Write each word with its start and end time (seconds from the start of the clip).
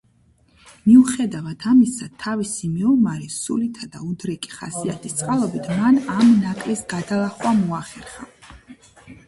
მიუხედავად 0.85 1.65
ამისა, 1.71 2.07
თავისი 2.23 2.69
მეომარი 2.77 3.29
სულითა 3.35 3.91
და 3.97 4.03
უდრეკი 4.07 4.55
ხასიათის 4.55 5.15
წყალობით 5.21 5.71
მან 5.83 6.03
ამ 6.17 6.35
ნაკლის 6.49 6.85
გადალახვა 6.95 7.57
მოახერხა. 7.63 8.31